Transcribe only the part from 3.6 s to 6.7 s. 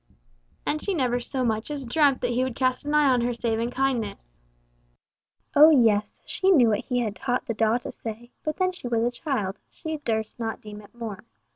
kindness. Oh yes, she knew